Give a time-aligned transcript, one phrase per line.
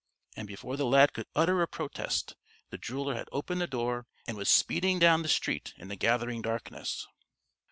[0.35, 2.35] and before the lad could utter a protest,
[2.71, 6.41] the jeweler had opened the door, and was speeding down the street in the gathering
[6.41, 7.05] darkness.